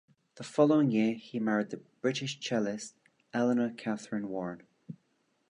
The 0.37 0.43
following 0.43 0.89
year 0.89 1.13
he 1.13 1.39
married 1.39 1.69
the 1.69 1.77
British 2.01 2.39
cellist 2.39 2.95
Eleanor 3.35 3.69
Catherine 3.69 4.29
Warren. 4.29 4.63